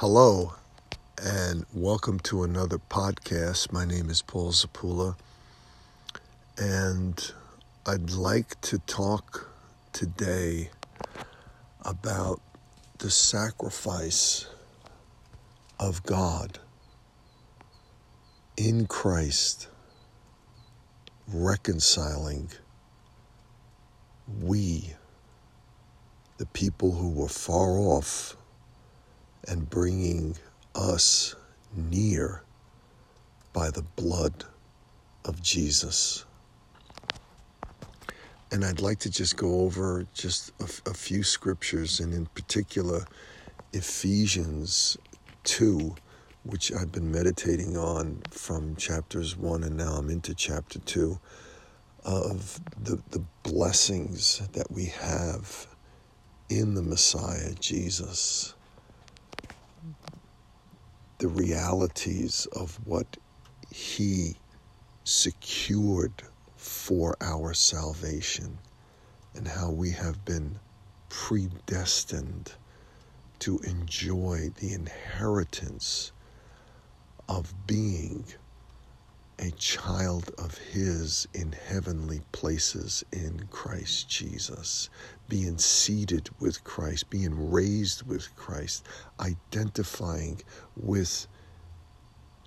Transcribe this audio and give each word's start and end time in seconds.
Hello, 0.00 0.52
and 1.20 1.66
welcome 1.74 2.20
to 2.20 2.44
another 2.44 2.78
podcast. 2.78 3.72
My 3.72 3.84
name 3.84 4.08
is 4.10 4.22
Paul 4.22 4.52
Zapula, 4.52 5.16
and 6.56 7.32
I'd 7.84 8.10
like 8.12 8.60
to 8.60 8.78
talk 8.78 9.50
today 9.92 10.70
about 11.82 12.40
the 12.98 13.10
sacrifice 13.10 14.46
of 15.80 16.04
God 16.04 16.60
in 18.56 18.86
Christ, 18.86 19.66
reconciling 21.26 22.50
we, 24.40 24.94
the 26.36 26.46
people 26.46 26.92
who 26.92 27.10
were 27.10 27.26
far 27.26 27.70
off 27.78 28.36
and 29.48 29.68
bringing 29.68 30.36
us 30.74 31.34
near 31.74 32.42
by 33.52 33.70
the 33.70 33.82
blood 33.82 34.44
of 35.24 35.42
Jesus. 35.42 36.24
And 38.50 38.64
I'd 38.64 38.80
like 38.80 38.98
to 39.00 39.10
just 39.10 39.36
go 39.36 39.60
over 39.60 40.06
just 40.14 40.52
a, 40.60 40.94
few 40.94 41.22
scriptures, 41.22 42.00
and 42.00 42.14
in 42.14 42.26
particular, 42.26 43.04
Ephesians 43.72 44.96
2, 45.44 45.94
which 46.44 46.72
I've 46.72 46.92
been 46.92 47.10
meditating 47.12 47.76
on 47.76 48.22
from 48.30 48.76
chapters 48.76 49.36
1, 49.36 49.64
and 49.64 49.76
now 49.76 49.94
I'm 49.94 50.08
into 50.08 50.34
chapter 50.34 50.78
2, 50.78 51.18
of 52.04 52.60
the, 52.82 53.02
the 53.10 53.22
blessings 53.42 54.40
that 54.52 54.70
we 54.70 54.86
have 54.86 55.66
in 56.48 56.74
the 56.74 56.82
Messiah, 56.82 57.52
Jesus 57.60 58.54
the 61.18 61.28
realities 61.28 62.46
of 62.52 62.78
what 62.84 63.16
He 63.70 64.36
secured 65.04 66.22
for 66.56 67.16
our 67.20 67.54
salvation 67.54 68.58
and 69.34 69.48
how 69.48 69.70
we 69.70 69.90
have 69.90 70.24
been 70.24 70.58
predestined 71.08 72.52
to 73.40 73.58
enjoy 73.60 74.50
the 74.60 74.72
inheritance 74.72 76.12
of 77.28 77.54
being 77.66 78.24
a 79.38 79.50
child 79.52 80.30
of 80.38 80.58
His 80.58 81.28
in 81.34 81.52
heavenly 81.52 82.22
places 82.32 83.04
in 83.12 83.48
Christ 83.50 84.08
Jesus, 84.08 84.90
being 85.28 85.58
seated 85.58 86.30
with 86.40 86.64
Christ, 86.64 87.10
being 87.10 87.50
raised 87.50 88.06
with 88.06 88.34
Christ, 88.36 88.86
identifying 89.20 90.42
with 90.76 91.26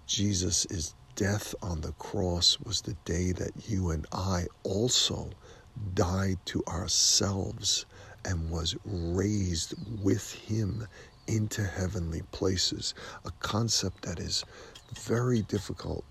Jesus' 0.08 0.96
death 1.16 1.56
on 1.62 1.82
the 1.82 1.94
cross 1.94 2.60
was 2.60 2.82
the 2.82 2.96
day 3.06 3.32
that 3.34 3.70
you 3.70 3.92
and 3.92 4.06
I 4.12 4.48
also 4.64 5.32
died 5.94 6.40
to 6.48 6.64
ourselves 6.68 7.86
and 8.26 8.52
was 8.52 8.76
raised 8.86 9.76
with 10.04 10.34
Him 10.34 10.88
into 11.28 11.64
heavenly 11.64 12.24
places, 12.32 12.94
a 13.26 13.32
concept 13.40 14.04
that 14.04 14.20
is 14.20 14.44
very 14.94 15.42
difficult 15.44 16.04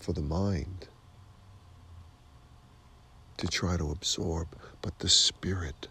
for 0.00 0.12
the 0.12 0.22
mind 0.22 0.88
to 3.36 3.48
try 3.48 3.76
to 3.76 3.90
absorb, 3.90 4.48
but 4.82 4.98
the 4.98 5.08
Spirit 5.08 5.88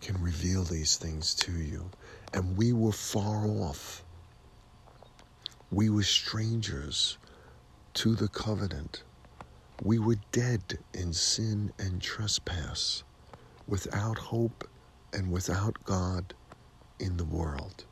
can 0.00 0.20
reveal 0.22 0.64
these 0.64 0.96
things 0.96 1.34
to 1.34 1.52
you. 1.52 1.90
And 2.32 2.56
we 2.56 2.72
were 2.72 2.92
far 2.92 3.46
off. 3.46 4.04
We 5.70 5.90
were 5.90 6.02
strangers 6.04 7.18
to 7.94 8.14
the 8.14 8.28
covenant. 8.28 9.04
We 9.80 9.98
were 9.98 10.16
dead 10.32 10.78
in 10.94 11.12
sin 11.12 11.72
and 11.78 12.02
trespass, 12.02 13.04
without 13.66 14.18
hope 14.18 14.68
and 15.12 15.30
without 15.32 15.84
God 15.84 16.34
in 16.98 17.16
the 17.16 17.24
world. 17.24 17.84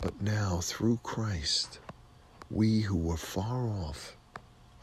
But 0.00 0.20
now, 0.22 0.60
through 0.62 0.98
Christ, 1.02 1.80
we 2.50 2.82
who 2.82 2.96
were 2.96 3.16
far 3.16 3.68
off 3.68 4.16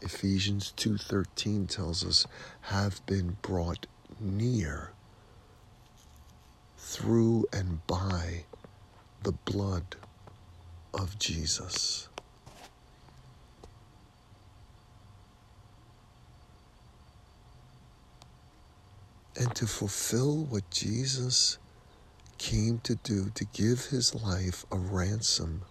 Ephesians 0.02 0.72
2:13 0.76 1.68
tells 1.68 2.04
us 2.04 2.26
have 2.62 3.04
been 3.06 3.36
brought 3.40 3.86
near 4.18 4.90
through 6.76 7.46
and 7.52 7.86
by 7.86 8.44
the 9.22 9.32
blood 9.32 9.96
of 10.92 11.18
Jesus. 11.20 12.08
And 19.36 19.54
to 19.54 19.66
fulfill 19.66 20.44
what 20.44 20.68
Jesus 20.70 21.58
came 22.38 22.80
to 22.80 22.96
do, 22.96 23.30
to 23.30 23.44
give 23.44 23.86
his 23.86 24.14
life 24.14 24.66
a 24.72 24.76
ransom 24.76 25.62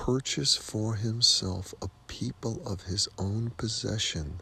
purchase 0.00 0.56
for 0.56 0.94
himself 0.94 1.74
a 1.82 1.88
people 2.08 2.62
of 2.66 2.84
his 2.84 3.06
own 3.18 3.52
possession, 3.58 4.40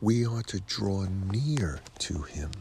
we 0.00 0.24
are 0.24 0.42
to 0.44 0.60
draw 0.60 1.04
near 1.32 1.80
to 1.98 2.22
him. 2.22 2.52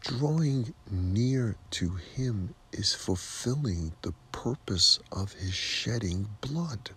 Drawing 0.00 0.72
near 0.90 1.56
to 1.72 1.90
him 1.90 2.54
is 2.72 2.94
fulfilling 2.94 3.92
the 4.00 4.14
purpose 4.32 4.98
of 5.12 5.34
his 5.34 5.52
shedding 5.52 6.30
blood. 6.40 6.92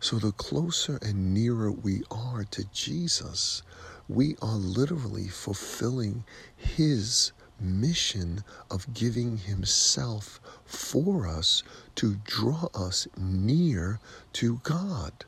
So, 0.00 0.18
the 0.18 0.32
closer 0.32 0.98
and 1.02 1.32
nearer 1.32 1.70
we 1.70 2.02
are 2.10 2.42
to 2.50 2.64
Jesus, 2.72 3.62
we 4.08 4.34
are 4.42 4.56
literally 4.56 5.28
fulfilling 5.28 6.24
his 6.56 7.30
mission 7.60 8.44
of 8.70 8.92
giving 8.94 9.38
himself 9.38 10.40
for 10.64 11.26
us 11.26 11.62
to 11.96 12.16
draw 12.24 12.66
us 12.74 13.08
near 13.16 13.98
to 14.34 14.60
God. 14.62 15.24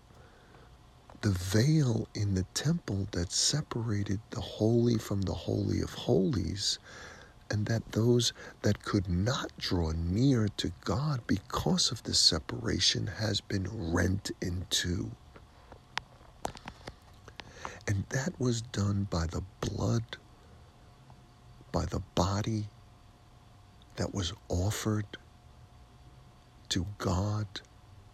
The 1.23 1.31
veil 1.31 2.09
in 2.15 2.35
the 2.35 2.47
temple 2.55 3.07
that 3.13 3.33
separated 3.33 4.21
the 4.31 4.41
holy 4.41 4.97
from 4.99 5.23
the 5.23 5.35
holy 5.35 5.81
of 5.81 5.91
holies, 5.93 6.79
and 7.51 7.67
that 7.67 7.93
those 7.93 8.33
that 8.63 8.85
could 8.85 9.09
not 9.09 9.51
draw 9.59 9.93
near 9.93 10.49
to 10.57 10.73
God 10.85 11.21
because 11.27 11.91
of 11.91 12.03
the 12.05 12.15
separation 12.15 13.07
has 13.09 13.41
been 13.41 13.69
rent 13.93 14.31
in 14.41 14.67
two. 14.71 15.11
And 17.87 18.05
that 18.11 18.39
was 18.41 18.63
done 18.63 19.09
by 19.11 19.27
the 19.27 19.43
blood 19.61 20.05
by 21.73 21.85
the 21.87 22.01
body 22.15 22.69
that 23.97 24.15
was 24.15 24.33
offered 24.49 25.07
to 26.71 26.87
God 26.99 27.47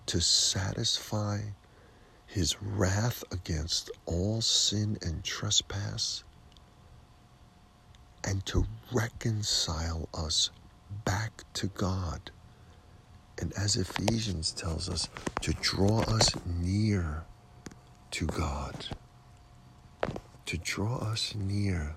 to 0.06 0.20
satisfy 0.20 1.40
his 2.26 2.60
wrath 2.60 3.22
against 3.30 3.90
all 4.06 4.40
sin 4.40 4.98
and 5.02 5.22
trespass 5.22 6.24
and 8.24 8.44
to 8.46 8.66
reconcile 8.92 10.08
us 10.12 10.50
back 11.04 11.44
to 11.54 11.68
God. 11.68 12.30
And 13.38 13.52
as 13.52 13.76
Ephesians 13.76 14.50
tells 14.52 14.88
us, 14.88 15.08
to 15.42 15.52
draw 15.60 16.00
us 16.00 16.34
near 16.44 17.24
to 18.12 18.26
God. 18.26 18.86
To 20.46 20.58
draw 20.58 20.96
us 20.98 21.34
near 21.34 21.96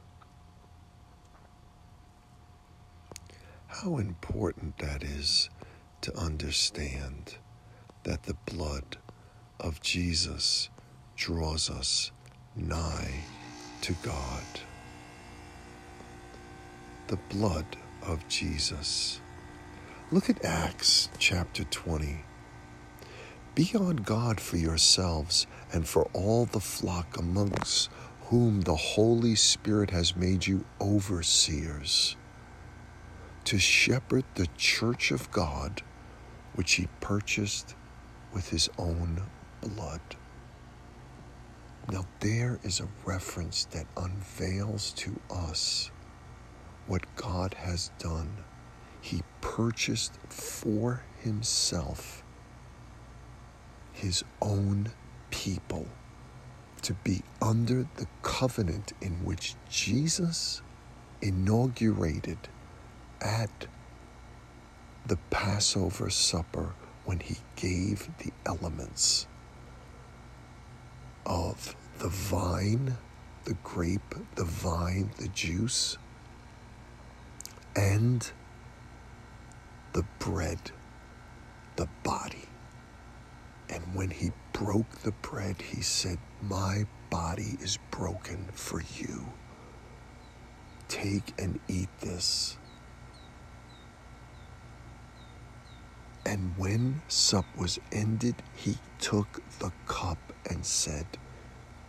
how 3.70 3.98
important 3.98 4.80
that 4.80 5.04
is 5.04 5.48
to 6.02 6.16
understand 6.18 7.36
that 8.04 8.24
the 8.24 8.36
blood 8.52 8.98
of 9.60 9.80
Jesus 9.80 10.70
draws 11.16 11.70
us 11.70 12.12
nigh 12.56 13.24
to 13.82 13.94
God. 14.02 14.44
The 17.08 17.20
blood 17.30 17.78
of 18.02 18.28
Jesus. 18.28 19.22
Look 20.12 20.32
at 20.32 20.44
Acts 20.44 21.10
chapter 21.20 21.64
20. 21.64 22.24
Be 23.54 23.72
on 23.76 23.98
God 23.98 24.42
for 24.42 24.58
yourselves 24.58 25.46
and 25.72 25.88
for 25.88 26.06
all 26.14 26.46
the 26.46 26.60
flock 26.60 27.18
amongst 27.18 27.90
whom 28.24 28.62
the 28.62 28.76
Holy 28.76 29.36
Spirit 29.36 29.92
has 29.92 30.16
made 30.16 30.48
you 30.48 30.66
overseers 30.82 32.16
to 33.46 33.60
shepherd 33.60 34.26
the 34.36 34.48
church 34.58 35.12
of 35.12 35.32
God, 35.32 35.82
which 36.56 36.74
he 36.74 36.88
purchased 37.02 37.76
with 38.34 38.50
his 38.50 38.70
own 38.78 39.24
blood. 39.62 40.02
Now, 41.92 42.06
there 42.20 42.60
is 42.64 42.80
a 42.80 42.88
reference 43.06 43.66
that 43.66 43.88
unveils 43.98 44.92
to 44.94 45.20
us 45.32 45.90
what 46.88 47.16
God 47.16 47.56
has 47.56 47.92
done. 48.00 48.38
He 49.02 49.24
purchased 49.42 50.14
for 50.30 51.04
himself 51.20 52.24
his 53.94 54.24
own 54.42 54.92
people 55.32 55.88
to 56.82 56.94
be 56.94 57.22
under 57.42 57.88
the 57.96 58.08
covenant 58.22 58.94
in 59.02 59.26
which 59.26 59.56
Jesus 59.70 60.62
inaugurated 61.22 62.38
at 63.22 63.68
the 65.06 65.18
Passover 65.30 66.10
supper 66.10 66.74
when 67.06 67.20
he 67.20 67.38
gave 67.56 68.10
the 68.20 68.32
elements 68.46 69.28
of 71.26 71.76
the 72.00 72.10
vine, 72.10 72.98
the 73.46 73.56
grape, 73.64 74.16
the 74.36 74.44
vine, 74.44 75.12
the 75.18 75.28
juice, 75.30 75.98
and 77.76 78.32
the 79.94 80.06
bread, 80.20 80.72
the 81.76 81.88
body. 82.04 82.48
And 83.70 83.84
when 83.94 84.10
he 84.10 84.32
broke 84.54 84.90
the 85.02 85.12
bread, 85.12 85.62
he 85.62 85.82
said, 85.82 86.18
My 86.42 86.86
body 87.10 87.58
is 87.60 87.78
broken 87.92 88.48
for 88.54 88.82
you. 88.98 89.34
Take 90.88 91.34
and 91.38 91.60
eat 91.68 91.90
this. 92.00 92.58
And 96.30 96.54
when 96.58 97.02
sup 97.08 97.46
was 97.58 97.80
ended, 97.92 98.36
he 98.56 98.78
took 99.00 99.42
the 99.58 99.72
cup 99.88 100.20
and 100.48 100.64
said, 100.64 101.08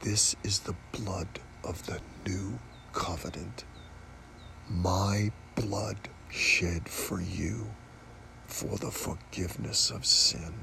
This 0.01 0.35
is 0.43 0.61
the 0.61 0.77
blood 0.93 1.29
of 1.63 1.85
the 1.85 2.01
new 2.27 2.59
covenant, 2.95 3.65
my 4.67 5.31
blood 5.57 6.09
shed 6.31 6.89
for 6.89 7.21
you 7.21 7.67
for 8.47 8.79
the 8.79 8.91
forgiveness 8.91 9.91
of 9.91 10.07
sin. 10.07 10.55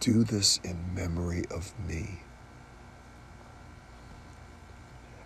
Do 0.00 0.24
this 0.24 0.58
in 0.64 0.92
memory 0.92 1.44
of 1.52 1.72
me. 1.86 2.22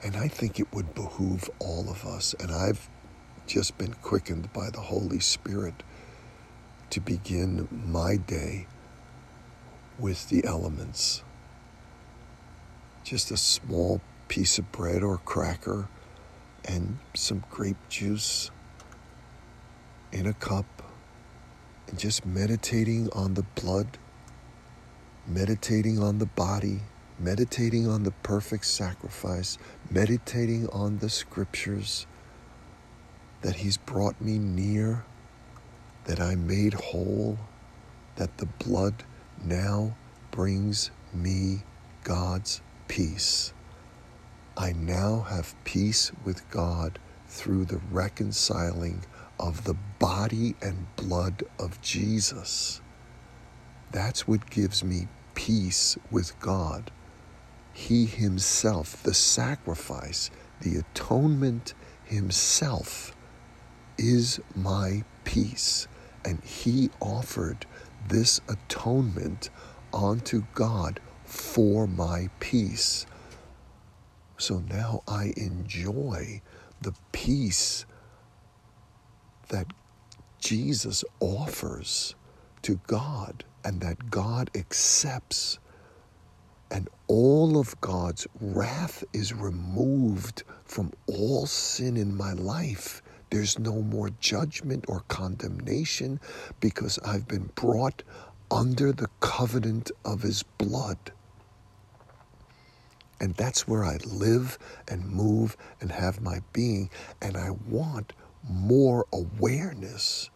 And 0.05 0.15
I 0.15 0.29
think 0.29 0.61
it 0.61 0.71
would 0.75 0.94
behoove 0.94 1.49
all 1.59 1.89
of 1.89 2.05
us, 2.05 2.35
and 2.39 2.53
I've 2.53 2.87
just 3.47 3.79
been 3.79 3.94
quickened 3.94 4.53
by 4.53 4.69
the 4.69 4.81
Holy 4.81 5.21
Spirit 5.21 5.83
to 6.93 7.00
begin 7.00 7.67
my 7.89 8.17
day 8.17 8.67
with 9.99 10.29
the 10.29 10.44
elements. 10.44 11.23
Just 13.03 13.31
a 13.31 13.37
small 13.39 14.03
piece 14.29 14.59
of 14.59 14.71
bread 14.73 15.03
or 15.03 15.17
cracker 15.17 15.89
and 16.67 16.99
some 17.15 17.44
grape 17.50 17.79
juice 17.89 18.50
in 20.12 20.27
a 20.27 20.35
cup, 20.35 20.67
and 21.89 21.99
just 21.99 22.27
meditating 22.27 23.09
on 23.15 23.33
the 23.33 23.44
blood, 23.55 23.97
meditating 25.27 25.99
on 25.99 26.19
the 26.19 26.27
body, 26.27 26.81
meditating 27.19 27.89
on 27.89 28.03
the 28.03 28.11
perfect 28.23 28.67
sacrifice, 28.67 29.56
meditating 29.91 30.69
on 30.69 30.99
the 30.99 31.09
scriptures 31.09 32.06
that 33.41 33.56
He's 33.56 33.79
brought 33.79 34.21
me 34.21 34.39
near, 34.39 35.06
that 36.04 36.20
I'm 36.20 36.46
made 36.46 36.75
whole, 36.75 37.38
that 38.16 38.38
the 38.38 38.46
blood 38.46 39.04
now 39.44 39.96
brings 40.31 40.90
me 41.14 41.62
God's 42.04 42.60
peace. 42.88 43.52
I 44.56 44.72
now 44.72 45.26
have 45.31 45.54
peace 45.64 46.12
with 46.25 46.49
God 46.50 46.99
through 47.26 47.64
the 47.64 47.81
reconciling 47.90 49.04
of 49.40 49.64
the 49.64 49.76
body 49.99 50.54
and 50.60 50.87
blood 50.96 51.44
of 51.58 51.81
Jesus. 51.81 52.81
That's 53.90 54.28
what 54.28 54.50
gives 54.50 54.84
me 54.84 55.08
peace 55.34 55.96
with 56.10 56.38
God. 56.40 56.90
He 57.72 58.06
Himself, 58.06 59.02
the 59.02 59.14
sacrifice, 59.14 60.31
the 60.60 60.76
atonement 60.76 61.75
Himself, 62.05 63.14
is 63.98 64.40
my 64.55 65.05
peace. 65.25 65.88
And 66.24 66.42
He 66.44 66.90
offered 67.00 67.66
this 68.08 68.40
atonement 68.48 69.50
onto 69.92 70.44
God 70.54 71.00
for 71.24 71.86
my 71.86 72.28
peace. 72.40 73.06
So 74.38 74.62
now 74.69 75.02
I 75.06 75.32
enjoy 75.36 76.42
the 76.80 76.94
peace 77.12 77.86
that 79.48 79.66
Jesus 80.38 81.04
offers 81.20 82.14
to 82.62 82.80
God 82.86 83.44
and 83.64 83.80
that 83.80 84.10
God 84.10 84.50
accepts. 84.54 85.58
And 86.70 86.88
all 87.06 87.58
of 87.58 87.80
God's 87.80 88.26
wrath 88.40 89.04
is 89.12 89.34
removed 89.34 90.42
from 90.64 90.92
all 91.06 91.46
sin 91.46 91.96
in 91.96 92.16
my 92.16 92.32
life. 92.32 93.01
There's 93.32 93.58
no 93.58 93.81
more 93.81 94.11
judgment 94.20 94.84
or 94.88 95.05
condemnation 95.08 96.20
because 96.61 96.99
I've 96.99 97.26
been 97.26 97.49
brought 97.55 98.02
under 98.50 98.93
the 98.93 99.08
covenant 99.20 99.90
of 100.05 100.20
His 100.20 100.43
blood. 100.43 100.99
And 103.19 103.34
that's 103.34 103.67
where 103.67 103.84
I 103.84 103.96
live 104.05 104.58
and 104.87 105.08
move 105.08 105.56
and 105.81 105.90
have 105.90 106.20
my 106.20 106.43
being. 106.52 106.90
And 107.23 107.38
I 107.38 107.52
want 107.70 108.12
more 108.46 109.06
awareness, 109.14 110.29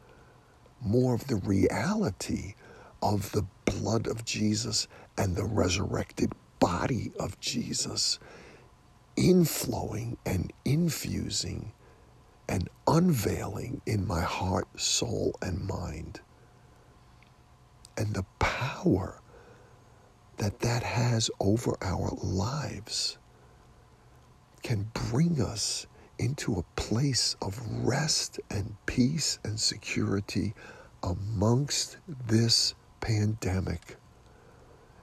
more 0.81 1.13
of 1.15 1.27
the 1.27 1.37
reality 1.37 2.55
of 3.03 3.31
the 3.33 3.45
blood 3.67 4.07
of 4.07 4.25
Jesus 4.25 4.89
and 5.19 5.37
the 5.37 5.45
resurrected 5.45 6.33
body 6.61 7.13
of 7.21 7.39
Jesus 7.41 8.19
inflowing 9.19 10.17
and 10.25 10.51
infusing 10.65 11.73
and 12.49 12.69
unveiling 12.87 13.81
in 13.87 14.07
my 14.07 14.21
heart, 14.21 14.69
soul, 14.79 15.35
and 15.43 15.67
mind. 15.67 16.21
And 17.97 18.15
the 18.15 18.25
power 18.39 19.21
that 20.37 20.61
that 20.61 20.83
has 20.83 21.31
over 21.41 21.77
our 21.81 22.11
lives 22.23 23.19
can 24.63 24.91
bring 24.93 25.41
us 25.41 25.87
into 26.19 26.55
a 26.59 26.81
place 26.81 27.37
of 27.43 27.61
rest 27.85 28.41
and 28.51 28.75
peace 28.87 29.39
and 29.45 29.59
security 29.59 30.55
amongst 31.03 31.99
this 32.27 32.75
pandemic 33.01 33.97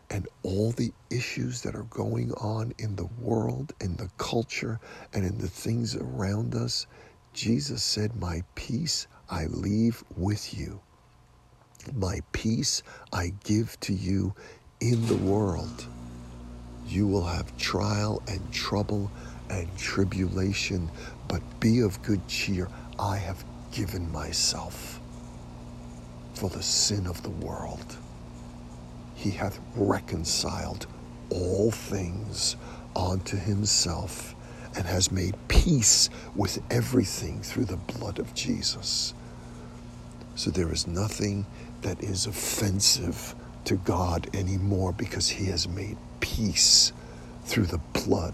and 0.10 0.28
all 0.44 0.72
the 0.72 0.94
issues 1.10 1.62
that 1.62 1.76
are 1.76 1.84
going 1.84 2.32
on 2.34 2.74
in 2.78 2.96
the 2.96 3.08
world, 3.20 3.74
in 3.82 3.96
the 3.96 4.10
culture, 4.18 4.80
and 5.14 5.26
in 5.26 5.38
the 5.40 5.48
things 5.48 5.96
around 5.96 6.54
us. 6.54 6.86
Jesus 7.34 7.82
said, 7.84 8.16
My 8.16 8.44
peace 8.56 9.08
I 9.30 9.48
leave 9.48 10.04
with 10.16 10.58
you. 10.58 10.82
My 11.94 12.22
peace 12.32 12.84
I 13.12 13.34
give 13.44 13.80
to 13.82 13.94
you 13.94 14.34
in 14.80 15.06
the 15.08 15.18
world, 15.18 15.86
you 16.88 17.08
will 17.08 17.26
have 17.26 17.58
trial 17.58 18.22
and 18.28 18.52
trouble 18.52 19.12
and 19.50 19.68
tribulation, 19.78 20.90
but 21.28 21.42
be 21.60 21.80
of 21.80 22.02
good 22.04 22.28
cheer. 22.28 22.70
I 23.00 23.18
have 23.18 23.44
given 23.72 24.12
myself 24.12 25.00
for 26.36 26.50
the 26.50 26.64
sin 26.64 27.08
of 27.08 27.24
the 27.24 27.30
world. 27.30 27.98
He 29.16 29.32
hath 29.32 29.60
reconciled 29.76 30.88
all 31.30 31.72
things 31.72 32.56
unto 32.96 33.38
himself 33.38 34.36
and 34.76 34.86
has 34.86 35.12
made 35.12 35.36
peace 35.48 36.10
with 36.36 36.62
everything 36.70 37.42
through 37.42 37.66
the 37.66 37.78
blood 37.78 38.20
of 38.20 38.34
Jesus. 38.34 39.14
So 40.36 40.50
there 40.50 40.72
is 40.72 40.88
nothing 40.88 41.46
that 41.82 42.02
is 42.02 42.26
offensive 42.26 43.36
to 43.66 43.76
God 43.76 44.30
anymore 44.34 44.94
because 44.94 45.30
he 45.30 45.46
has 45.46 45.68
made 45.68 45.98
peace 46.20 46.92
through 47.46 47.66
the 47.68 47.82
blood 47.94 48.34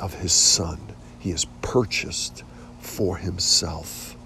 of 0.00 0.14
his 0.14 0.32
Son. 0.32 0.78
He 1.18 1.30
has 1.30 1.44
purchased 1.62 2.42
for 2.80 3.16
himself 3.16 4.16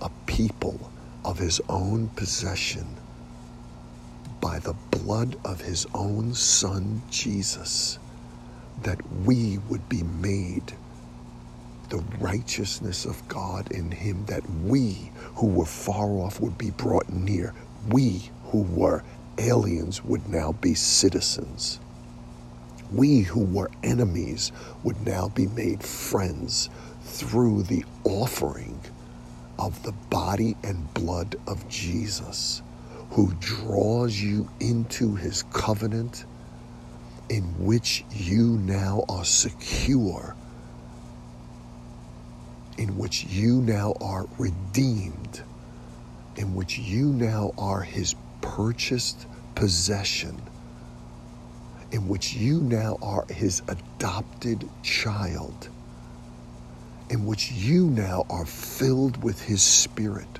a 0.00 0.10
people 0.26 0.90
of 1.24 1.38
his 1.38 1.60
own 1.68 2.08
possession 2.08 2.86
by 4.40 4.58
the 4.58 4.74
blood 4.90 5.36
of 5.44 5.60
his 5.60 5.86
own 5.94 6.34
Son, 6.34 7.00
Jesus, 7.10 7.98
that 8.84 9.00
we 9.24 9.58
would 9.70 9.88
be 9.88 10.02
made 10.04 10.74
the 11.90 12.04
righteousness 12.20 13.04
of 13.06 13.26
God 13.28 13.70
in 13.72 13.90
him, 13.92 14.26
that 14.26 14.48
we 14.64 15.12
who 15.36 15.48
were 15.48 15.66
far 15.66 16.08
off 16.10 16.40
would 16.40 16.58
be 16.58 16.70
brought 16.72 17.10
near, 17.10 17.54
we 17.90 18.30
who 18.46 18.62
were 18.62 19.04
aliens 19.38 20.04
would 20.04 20.28
now 20.28 20.52
be 20.52 20.74
citizens. 20.74 21.78
we 22.92 23.20
who 23.22 23.44
were 23.44 23.70
enemies 23.82 24.52
would 24.84 25.06
now 25.06 25.28
be 25.30 25.46
made 25.48 25.82
friends 25.82 26.70
through 27.04 27.62
the 27.64 27.84
offering 28.04 28.80
of 29.58 29.82
the 29.84 29.92
body 30.10 30.56
and 30.64 30.92
blood 30.94 31.36
of 31.46 31.68
Jesus, 31.68 32.62
who 33.12 33.32
draws 33.40 34.20
you 34.20 34.48
into 34.60 35.14
his 35.16 35.44
covenant, 35.52 36.26
in 37.28 37.42
which 37.64 38.04
you 38.10 38.58
now 38.58 39.04
are 39.08 39.24
secure, 39.24 40.36
in 42.78 42.96
which 42.98 43.24
you 43.24 43.62
now 43.62 43.94
are 44.00 44.26
redeemed, 44.38 45.42
in 46.36 46.54
which 46.54 46.78
you 46.78 47.06
now 47.06 47.52
are 47.58 47.82
his 47.82 48.14
purchased 48.40 49.26
possession 49.54 50.40
in 51.92 52.08
which 52.08 52.34
you 52.34 52.60
now 52.60 52.98
are 53.02 53.26
his 53.30 53.62
adopted 53.68 54.68
child, 54.82 55.68
in 57.10 57.26
which 57.26 57.52
you 57.52 57.86
now 57.88 58.24
are 58.30 58.46
filled 58.46 59.22
with 59.22 59.42
his 59.42 59.62
spirit 59.62 60.38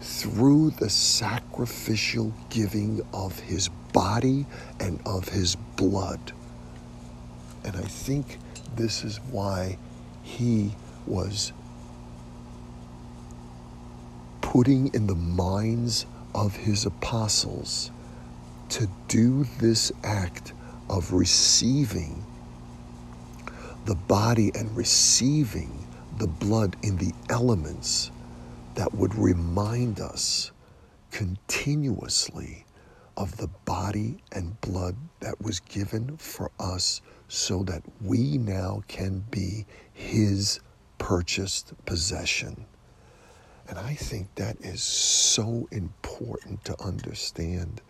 through 0.00 0.70
the 0.70 0.88
sacrificial 0.90 2.32
giving 2.48 3.02
of 3.12 3.38
his 3.40 3.68
body 3.92 4.46
and 4.80 4.98
of 5.04 5.28
his 5.28 5.56
blood. 5.80 6.32
And 7.64 7.74
I 7.74 7.80
think 7.80 8.36
this 8.76 9.02
is 9.02 9.16
why 9.30 9.78
he 10.22 10.72
was 11.06 11.52
putting 14.42 14.92
in 14.92 15.06
the 15.06 15.14
minds 15.14 16.04
of 16.34 16.54
his 16.54 16.84
apostles 16.84 17.90
to 18.68 18.88
do 19.08 19.44
this 19.58 19.90
act 20.04 20.52
of 20.90 21.14
receiving 21.14 22.26
the 23.86 23.94
body 23.94 24.52
and 24.54 24.76
receiving 24.76 25.86
the 26.18 26.26
blood 26.26 26.76
in 26.82 26.98
the 26.98 27.12
elements 27.30 28.10
that 28.74 28.94
would 28.94 29.14
remind 29.14 29.98
us 29.98 30.50
continuously 31.10 32.66
of 33.20 33.36
the 33.36 33.48
body 33.66 34.16
and 34.32 34.58
blood 34.62 34.96
that 35.20 35.38
was 35.42 35.60
given 35.60 36.16
for 36.16 36.50
us 36.58 37.02
so 37.28 37.62
that 37.62 37.82
we 38.00 38.38
now 38.38 38.82
can 38.88 39.22
be 39.30 39.66
his 39.92 40.58
purchased 40.96 41.74
possession. 41.84 42.64
And 43.68 43.78
I 43.78 43.92
think 43.92 44.34
that 44.36 44.56
is 44.62 44.82
so 44.82 45.68
important 45.70 46.64
to 46.64 46.82
understand 46.82 47.82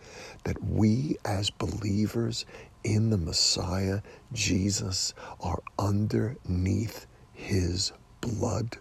that 0.43 0.61
we 0.61 1.15
as 1.23 1.49
believers 1.49 2.45
in 2.83 3.09
the 3.09 3.17
Messiah, 3.17 4.01
Jesus, 4.33 5.13
are 5.39 5.63
underneath 5.79 7.07
his 7.31 7.93
blood, 8.19 8.77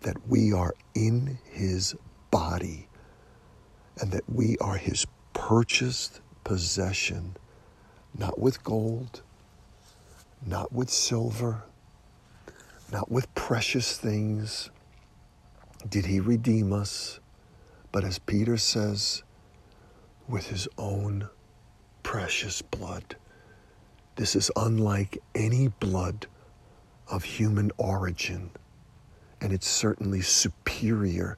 that 0.00 0.16
we 0.26 0.52
are 0.52 0.74
in 0.96 1.38
his 1.44 1.94
body, 2.32 2.88
and 4.00 4.10
that 4.10 4.28
we 4.28 4.58
are 4.58 4.76
his 4.76 5.06
purchased 5.36 6.20
possession, 6.44 7.36
not 8.18 8.38
with 8.38 8.64
gold, 8.64 9.20
not 10.44 10.72
with 10.72 10.88
silver, 10.88 11.62
not 12.90 13.10
with 13.10 13.32
precious 13.34 13.98
things. 13.98 14.70
Did 15.88 16.06
he 16.06 16.20
redeem 16.20 16.72
us? 16.72 17.20
But 17.92 18.02
as 18.02 18.18
Peter 18.18 18.56
says, 18.56 19.22
with 20.26 20.46
his 20.48 20.66
own 20.78 21.28
precious 22.02 22.62
blood. 22.62 23.16
This 24.16 24.34
is 24.34 24.50
unlike 24.56 25.18
any 25.34 25.68
blood 25.68 26.26
of 27.08 27.24
human 27.24 27.70
origin, 27.76 28.50
and 29.42 29.52
it's 29.52 29.68
certainly 29.68 30.22
superior 30.22 31.36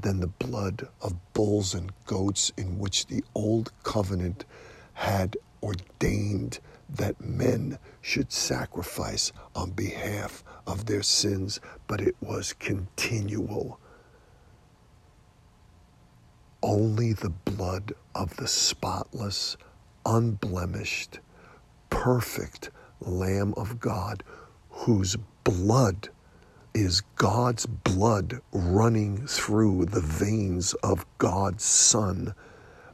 than 0.00 0.20
the 0.20 0.26
blood 0.28 0.88
of 1.02 1.32
bulls 1.32 1.74
and 1.74 1.92
goats 2.06 2.52
in 2.56 2.78
which 2.78 3.06
the 3.06 3.24
old 3.34 3.72
covenant 3.82 4.44
had 4.94 5.36
ordained 5.62 6.60
that 6.88 7.20
men 7.20 7.78
should 8.00 8.32
sacrifice 8.32 9.32
on 9.54 9.70
behalf 9.70 10.42
of 10.66 10.86
their 10.86 11.02
sins, 11.02 11.60
but 11.86 12.00
it 12.00 12.16
was 12.20 12.52
continual. 12.54 13.78
Only 16.62 17.12
the 17.12 17.30
blood 17.30 17.92
of 18.14 18.36
the 18.36 18.48
spotless, 18.48 19.56
unblemished, 20.06 21.20
perfect 21.90 22.70
Lamb 23.00 23.54
of 23.56 23.80
God, 23.80 24.22
whose 24.70 25.16
blood 25.44 26.08
is 26.78 27.02
God's 27.16 27.66
blood 27.66 28.40
running 28.52 29.26
through 29.26 29.86
the 29.86 30.00
veins 30.00 30.74
of 30.74 31.04
God's 31.18 31.64
Son 31.64 32.34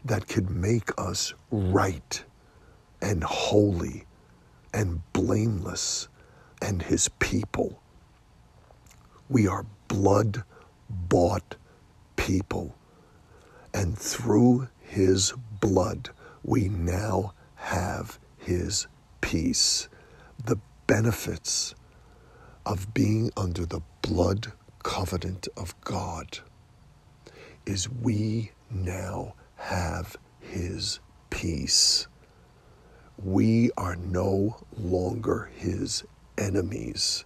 that 0.04 0.28
could 0.28 0.50
make 0.50 0.90
us 0.98 1.34
right 1.50 2.24
and 3.00 3.22
holy 3.22 4.06
and 4.72 5.00
blameless 5.12 6.08
and 6.62 6.82
His 6.82 7.08
people. 7.18 7.80
We 9.28 9.46
are 9.46 9.66
blood 9.88 10.44
bought 10.88 11.56
people. 12.16 12.74
And 13.72 13.98
through 13.98 14.68
His 14.80 15.34
blood, 15.60 16.10
we 16.42 16.68
now 16.68 17.32
have 17.54 18.18
his 18.44 18.86
peace. 19.20 19.88
The 20.44 20.58
benefits 20.86 21.74
of 22.66 22.94
being 22.94 23.30
under 23.36 23.66
the 23.66 23.80
blood 24.02 24.52
covenant 24.82 25.48
of 25.56 25.78
God 25.82 26.38
is 27.66 27.88
we 27.88 28.52
now 28.70 29.34
have 29.56 30.16
his 30.40 31.00
peace. 31.30 32.06
We 33.22 33.70
are 33.76 33.96
no 33.96 34.56
longer 34.76 35.50
his 35.54 36.04
enemies. 36.36 37.24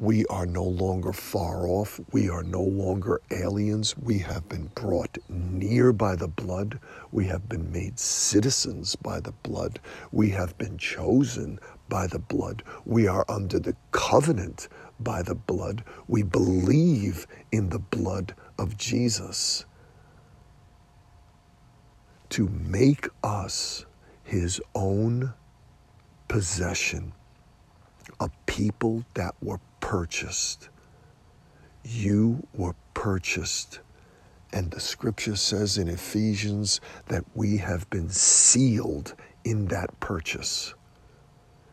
We 0.00 0.24
are 0.26 0.46
no 0.46 0.64
longer 0.64 1.12
far 1.12 1.66
off. 1.68 2.00
We 2.10 2.30
are 2.30 2.42
no 2.42 2.62
longer 2.62 3.20
aliens. 3.30 3.94
We 3.98 4.16
have 4.20 4.48
been 4.48 4.68
brought 4.74 5.18
near 5.28 5.92
by 5.92 6.16
the 6.16 6.26
blood. 6.26 6.80
We 7.12 7.26
have 7.26 7.50
been 7.50 7.70
made 7.70 7.98
citizens 7.98 8.96
by 8.96 9.20
the 9.20 9.32
blood. 9.32 9.78
We 10.10 10.30
have 10.30 10.56
been 10.56 10.78
chosen 10.78 11.60
by 11.90 12.06
the 12.06 12.18
blood. 12.18 12.62
We 12.86 13.08
are 13.08 13.26
under 13.28 13.58
the 13.58 13.76
covenant 13.92 14.68
by 14.98 15.20
the 15.20 15.34
blood. 15.34 15.84
We 16.08 16.22
believe 16.22 17.26
in 17.52 17.68
the 17.68 17.78
blood 17.78 18.34
of 18.58 18.78
Jesus 18.78 19.66
to 22.30 22.48
make 22.48 23.06
us 23.22 23.84
his 24.24 24.62
own 24.74 25.34
possession, 26.26 27.12
a 28.18 28.30
people 28.46 29.04
that 29.12 29.34
were 29.42 29.60
purchased. 29.90 30.68
You 31.82 32.46
were 32.54 32.76
purchased. 32.94 33.80
And 34.52 34.70
the 34.70 34.78
scripture 34.78 35.34
says 35.34 35.78
in 35.78 35.88
Ephesians 35.88 36.80
that 37.08 37.24
we 37.34 37.56
have 37.56 37.90
been 37.90 38.08
sealed 38.08 39.16
in 39.42 39.66
that 39.66 39.98
purchase, 39.98 40.74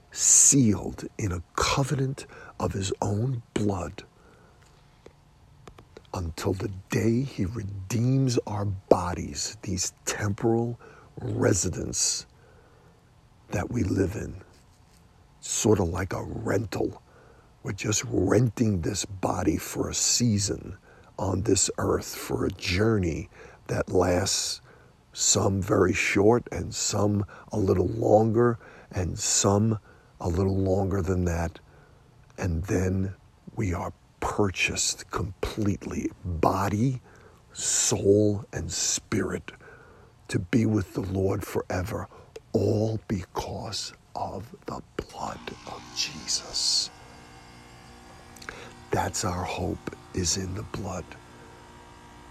sealed 0.09 1.03
in 1.19 1.31
a 1.31 1.43
covenant 1.55 2.25
of 2.59 2.73
his 2.73 2.91
own 3.03 3.43
blood 3.53 4.01
until 6.11 6.53
the 6.53 6.71
day 6.89 7.21
he 7.21 7.45
redeems 7.45 8.39
our 8.47 8.65
bodies, 8.65 9.59
these 9.61 9.93
temporal 10.05 10.79
residences 11.21 12.25
that 13.51 13.69
we 13.69 13.83
live 13.83 14.15
in, 14.15 14.33
sort 15.39 15.79
of 15.79 15.89
like 15.89 16.13
a 16.13 16.23
rental 16.23 16.99
we're 17.67 17.73
just 17.73 18.05
renting 18.07 18.79
this 18.79 19.03
body 19.03 19.57
for 19.57 19.89
a 19.89 19.93
season 19.93 20.77
on 21.19 21.41
this 21.41 21.69
earth, 21.77 22.15
for 22.15 22.45
a 22.45 22.51
journey 22.51 23.27
that 23.67 23.91
lasts 23.91 24.61
some 25.11 25.61
very 25.61 25.91
short 25.91 26.47
and 26.49 26.73
some 26.73 27.25
a 27.51 27.59
little 27.59 27.89
longer 27.89 28.57
and 28.89 29.19
some 29.19 29.77
a 30.21 30.29
little 30.29 30.55
longer 30.55 31.01
than 31.01 31.25
that. 31.25 31.59
And 32.37 32.63
then 32.63 33.13
we 33.57 33.73
are 33.73 33.91
purchased 34.21 35.11
completely, 35.11 36.09
body, 36.23 37.01
soul, 37.51 38.45
and 38.53 38.71
spirit, 38.71 39.51
to 40.29 40.39
be 40.39 40.65
with 40.65 40.93
the 40.93 41.01
Lord 41.01 41.45
forever, 41.45 42.07
all 42.53 42.97
because 43.09 43.91
of 44.15 44.55
the 44.67 44.81
blood 44.95 45.39
of 45.67 45.83
Jesus. 45.97 46.91
That's 48.97 49.23
our 49.23 49.43
hope 49.43 49.95
is 50.15 50.37
in 50.37 50.55
the 50.55 50.63
blood. 50.63 51.05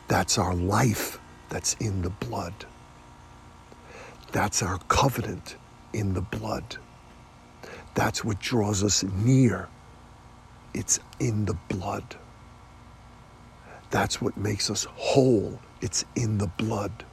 That's 0.09 0.37
our 0.37 0.53
life 0.53 1.21
that's 1.49 1.75
in 1.75 2.03
the 2.03 2.11
blood. 2.11 2.55
That's 4.33 4.65
our 4.65 4.79
covenant 4.89 5.59
in 5.93 6.15
the 6.15 6.23
blood. 6.23 6.77
That's 7.95 8.25
what 8.25 8.41
draws 8.41 8.83
us 8.83 9.05
near. 9.05 9.69
It's 10.75 10.99
in 11.21 11.45
the 11.45 11.57
blood. 11.69 12.17
That's 13.93 14.21
what 14.21 14.37
makes 14.37 14.69
us 14.69 14.89
whole. 14.97 15.61
It's 15.81 16.05
in 16.17 16.39
the 16.39 16.49
blood. 16.49 17.05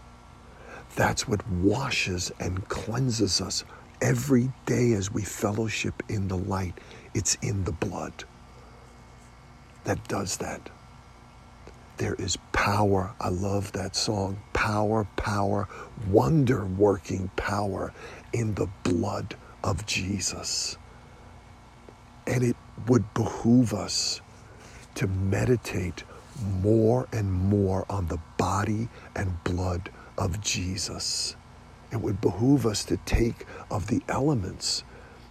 That's 0.95 1.27
what 1.27 1.47
washes 1.47 2.31
and 2.39 2.67
cleanses 2.69 3.39
us 3.39 3.63
every 4.01 4.51
day 4.65 4.93
as 4.93 5.11
we 5.11 5.21
fellowship 5.21 6.01
in 6.09 6.27
the 6.27 6.37
light. 6.37 6.79
It's 7.13 7.35
in 7.43 7.65
the 7.65 7.71
blood 7.71 8.23
that 9.83 10.07
does 10.07 10.37
that. 10.37 10.69
There 11.97 12.15
is 12.15 12.37
power. 12.51 13.13
I 13.19 13.29
love 13.29 13.71
that 13.73 13.95
song. 13.95 14.41
Power, 14.53 15.05
power, 15.15 15.67
wonder 16.09 16.65
working 16.65 17.29
power 17.35 17.93
in 18.31 18.55
the 18.55 18.67
blood 18.83 19.35
of 19.63 19.85
Jesus. 19.85 20.77
And 22.25 22.43
it 22.43 22.55
would 22.87 23.13
behoove 23.13 23.73
us 23.73 24.21
to 24.95 25.07
meditate 25.07 26.03
more 26.61 27.07
and 27.11 27.31
more 27.31 27.85
on 27.89 28.07
the 28.07 28.19
body 28.37 28.89
and 29.15 29.43
blood 29.43 29.89
of 30.17 30.41
Jesus. 30.41 31.35
It 31.91 32.01
would 32.01 32.21
behoove 32.21 32.65
us 32.65 32.83
to 32.85 32.97
take 32.97 33.45
of 33.69 33.87
the 33.87 34.01
elements 34.09 34.83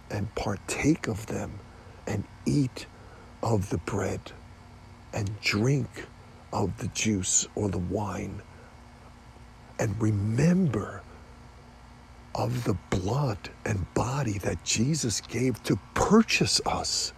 and 0.09 0.33
partake 0.35 1.07
of 1.07 1.25
them 1.25 1.59
and 2.07 2.23
eat 2.45 2.85
of 3.41 3.69
the 3.69 3.77
bread 3.79 4.31
and 5.13 5.39
drink 5.41 6.07
of 6.51 6.77
the 6.77 6.87
juice 6.89 7.47
or 7.55 7.69
the 7.69 7.77
wine 7.79 8.41
and 9.79 9.99
remember 10.01 11.01
of 12.35 12.63
the 12.63 12.75
blood 12.89 13.37
and 13.65 13.91
body 13.93 14.37
that 14.39 14.63
Jesus 14.63 15.21
gave 15.21 15.61
to 15.63 15.77
purchase 15.93 16.61
us 16.65 17.13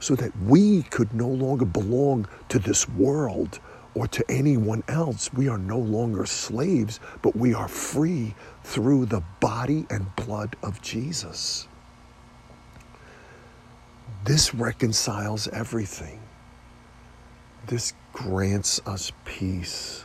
so 0.00 0.14
that 0.14 0.36
we 0.44 0.82
could 0.84 1.12
no 1.14 1.28
longer 1.28 1.64
belong 1.66 2.26
to 2.48 2.58
this 2.58 2.88
world 2.88 3.60
or 3.94 4.06
to 4.08 4.24
anyone 4.30 4.82
else. 4.88 5.32
We 5.34 5.48
are 5.48 5.58
no 5.58 5.78
longer 5.78 6.26
slaves, 6.26 7.00
but 7.22 7.36
we 7.36 7.54
are 7.54 7.68
free 7.68 8.34
through 8.64 9.06
the 9.06 9.22
body 9.40 9.86
and 9.90 10.14
blood 10.16 10.56
of 10.62 10.80
Jesus. 10.80 11.68
This 14.24 14.54
reconciles 14.54 15.48
everything. 15.48 16.19
This 17.66 17.92
grants 18.12 18.80
us 18.86 19.12
peace 19.24 20.04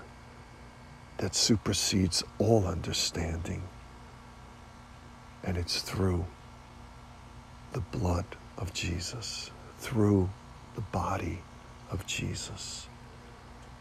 that 1.18 1.36
supersedes 1.36 2.24
all 2.38 2.66
understanding. 2.66 3.64
And 5.44 5.58
it's 5.58 5.82
through 5.82 6.26
the 7.74 7.82
blood 7.82 8.26
of 8.58 8.74
Jesus, 8.74 9.52
through 9.80 10.30
the 10.76 10.82
body 10.82 11.42
of 11.92 12.06
Jesus. 12.06 12.88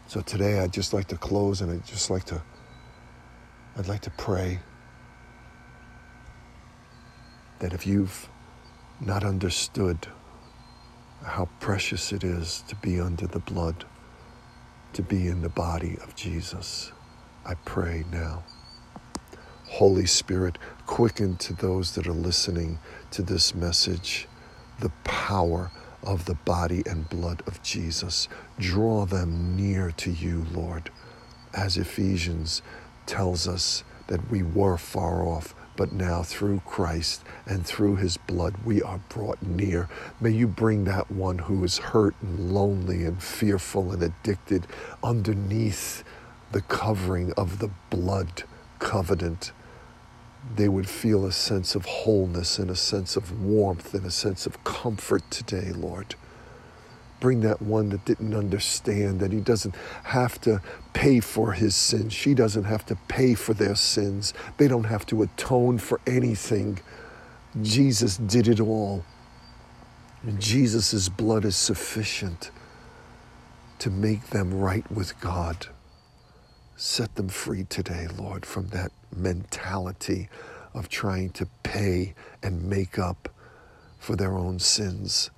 So 0.07 0.21
today 0.21 0.59
I'd 0.59 0.73
just 0.73 0.93
like 0.93 1.07
to 1.07 1.17
close 1.17 1.61
and 1.61 1.71
I'd 1.71 1.85
just 1.85 2.09
like 2.09 2.25
to 2.25 2.41
I'd 3.77 3.87
like 3.87 4.01
to 4.01 4.11
pray 4.11 4.59
that 7.59 7.73
if 7.73 7.85
you've 7.85 8.29
not 9.01 9.23
understood 9.23 10.07
how 11.23 11.49
precious 11.59 12.11
it 12.11 12.23
is 12.23 12.63
to 12.67 12.75
be 12.75 12.99
under 12.99 13.27
the 13.27 13.39
blood, 13.39 13.85
to 14.93 15.01
be 15.01 15.27
in 15.27 15.41
the 15.41 15.49
body 15.49 15.97
of 16.03 16.15
Jesus. 16.15 16.91
I 17.45 17.55
pray 17.65 18.05
now. 18.11 18.43
Holy 19.67 20.05
Spirit, 20.05 20.57
quicken 20.85 21.37
to 21.37 21.53
those 21.53 21.95
that 21.95 22.07
are 22.07 22.13
listening 22.13 22.79
to 23.11 23.21
this 23.21 23.55
message 23.55 24.27
the 24.79 24.91
power 25.03 25.71
of 26.03 26.25
the 26.25 26.35
body 26.35 26.83
and 26.85 27.09
blood 27.09 27.41
of 27.47 27.61
Jesus. 27.63 28.27
Draw 28.59 29.05
them 29.05 29.55
near 29.55 29.91
to 29.91 30.11
you, 30.11 30.45
Lord, 30.51 30.91
as 31.53 31.77
Ephesians 31.77 32.61
tells 33.05 33.47
us 33.47 33.83
that 34.07 34.29
we 34.29 34.43
were 34.43 34.77
far 34.77 35.23
off, 35.23 35.54
but 35.75 35.91
now 35.91 36.23
through 36.23 36.61
Christ 36.65 37.23
and 37.45 37.65
through 37.65 37.97
his 37.97 38.17
blood 38.17 38.55
we 38.63 38.81
are 38.81 38.99
brought 39.09 39.41
near. 39.41 39.89
May 40.19 40.31
you 40.31 40.47
bring 40.47 40.85
that 40.85 41.11
one 41.11 41.39
who 41.39 41.63
is 41.63 41.77
hurt 41.77 42.15
and 42.21 42.53
lonely 42.53 43.03
and 43.05 43.21
fearful 43.21 43.91
and 43.91 44.03
addicted 44.03 44.67
underneath 45.03 46.03
the 46.51 46.61
covering 46.61 47.33
of 47.33 47.59
the 47.59 47.69
blood 47.89 48.43
covenant. 48.79 49.51
They 50.55 50.69
would 50.69 50.87
feel 50.87 51.25
a 51.25 51.31
sense 51.31 51.75
of 51.75 51.85
wholeness 51.85 52.59
and 52.59 52.69
a 52.69 52.75
sense 52.75 53.15
of 53.15 53.43
warmth 53.43 53.93
and 53.93 54.05
a 54.05 54.11
sense 54.11 54.45
of 54.45 54.63
comfort 54.63 55.29
today, 55.31 55.71
Lord 55.71 56.15
bring 57.25 57.41
that 57.41 57.59
one 57.59 57.89
that 57.89 58.05
didn't 58.05 58.35
understand 58.35 59.19
that 59.19 59.31
he 59.31 59.39
doesn't 59.39 59.75
have 60.03 60.39
to 60.39 60.61
pay 60.93 61.19
for 61.19 61.53
his 61.53 61.73
sins. 61.73 62.13
She 62.13 62.35
doesn't 62.35 62.65
have 62.65 62.85
to 62.85 62.95
pay 63.07 63.33
for 63.33 63.55
their 63.55 63.73
sins. 63.73 64.31
They 64.57 64.67
don't 64.67 64.83
have 64.83 65.07
to 65.07 65.23
atone 65.23 65.79
for 65.79 65.99
anything. 66.05 66.81
Jesus 67.63 68.17
did 68.17 68.47
it 68.47 68.59
all. 68.59 69.03
Jesus' 70.37 71.09
blood 71.09 71.45
is 71.45 71.55
sufficient 71.55 72.51
to 73.79 73.89
make 73.89 74.27
them 74.27 74.53
right 74.53 74.85
with 74.91 75.19
God. 75.19 75.65
Set 76.75 77.15
them 77.15 77.29
free 77.29 77.63
today, 77.63 78.05
Lord, 78.15 78.45
from 78.45 78.67
that 78.67 78.91
mentality 79.15 80.29
of 80.75 80.89
trying 80.89 81.31
to 81.31 81.47
pay 81.63 82.13
and 82.43 82.69
make 82.69 82.99
up 82.99 83.29
for 83.97 84.15
their 84.15 84.37
own 84.37 84.59
sins 84.59 85.31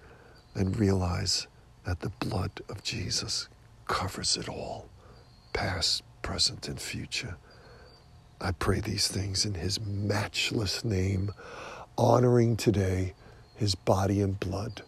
and 0.54 0.78
realize 0.78 1.48
that 1.88 2.02
the 2.02 2.10
blood 2.10 2.52
of 2.68 2.84
Jesus 2.84 3.48
covers 3.88 4.36
it 4.36 4.50
all, 4.50 4.90
past, 5.54 6.04
present, 6.22 6.68
and 6.68 6.82
future. 6.82 7.38
I 8.42 8.52
pray 8.52 8.82
these 8.82 9.08
things 9.08 9.46
in 9.46 9.54
his 9.54 9.80
matchless 9.80 10.84
name, 10.84 11.32
honoring 11.98 12.58
today 12.58 13.14
his 13.56 13.74
body 13.74 14.20
and 14.20 14.38
blood. 14.38 14.82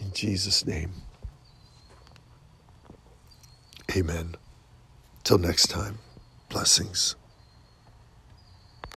In 0.00 0.12
Jesus' 0.12 0.66
name. 0.66 0.94
Amen. 3.96 4.34
Till 5.22 5.38
next 5.38 5.68
time, 5.68 5.98
blessings. 6.48 7.14